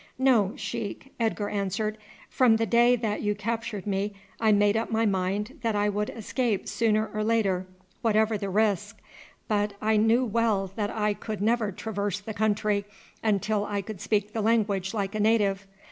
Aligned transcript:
"No, 0.17 0.55
sheik," 0.55 1.13
Edgar 1.19 1.47
answered. 1.47 1.99
"From 2.27 2.55
the 2.55 2.65
day 2.65 2.95
that 2.95 3.21
you 3.21 3.35
captured 3.35 3.85
me 3.85 4.15
I 4.39 4.51
made 4.51 4.75
up 4.75 4.89
my 4.89 5.05
mind 5.05 5.59
that 5.61 5.75
I 5.75 5.89
would 5.89 6.09
escape 6.09 6.67
sooner 6.67 7.07
or 7.13 7.23
later, 7.23 7.67
whatever 8.01 8.35
the 8.35 8.49
risk; 8.49 8.97
but 9.47 9.73
I 9.79 9.97
knew 9.97 10.25
well 10.25 10.71
that 10.75 10.89
I 10.89 11.13
could 11.13 11.39
never 11.39 11.71
traverse 11.71 12.19
the 12.19 12.33
country 12.33 12.83
until 13.23 13.63
I 13.63 13.83
could 13.83 14.01
speak 14.01 14.33
the 14.33 14.41
language 14.41 14.95
like 14.95 15.13
a 15.13 15.19
native. 15.19 15.67